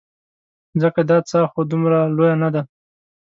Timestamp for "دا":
1.09-1.17